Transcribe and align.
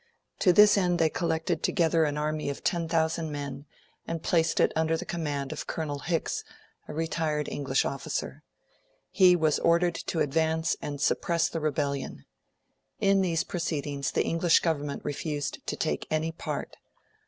To 0.39 0.51
this 0.51 0.79
end 0.79 0.97
they 0.97 1.11
collected 1.11 1.61
together 1.61 2.05
an 2.05 2.17
army 2.17 2.49
of 2.49 2.63
10,000 2.63 3.31
men, 3.31 3.67
and 4.07 4.23
placed 4.23 4.59
it 4.59 4.71
under 4.75 4.97
the 4.97 5.05
command 5.05 5.51
of 5.51 5.67
Colonel 5.67 5.99
Hicks, 5.99 6.43
a 6.87 6.93
retired 6.95 7.47
English 7.47 7.85
officer. 7.85 8.41
He 9.11 9.35
was 9.35 9.59
ordered 9.59 9.93
to 9.93 10.19
advance 10.21 10.75
and 10.81 10.99
suppress 10.99 11.49
the 11.49 11.59
rebellion. 11.59 12.25
In 12.99 13.21
these 13.21 13.43
proceedings 13.43 14.09
the 14.13 14.23
English 14.25 14.61
Government 14.61 15.05
refused 15.05 15.59
to 15.67 15.75
take 15.75 16.07
any 16.09 16.31
part. 16.31 16.77